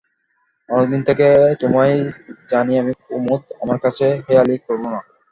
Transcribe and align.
অনেকদিন 0.69 1.01
থেকে 1.07 1.27
তোমায় 1.61 1.95
জানি 2.49 2.73
আমি 2.81 2.93
কুমুদ, 3.01 3.41
আমার 3.61 3.77
কাছে 3.83 4.05
হেঁয়ালি 4.25 4.55
কোরো 4.65 4.85
না। 4.85 4.99